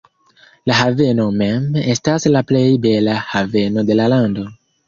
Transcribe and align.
La 0.69 0.77
haveno 0.77 1.27
mem 1.41 1.67
estas 1.95 2.27
la 2.37 2.43
plej 2.53 2.65
bela 2.87 3.21
haveno 3.35 3.89
de 3.93 4.01
la 4.03 4.13
lando. 4.17 4.49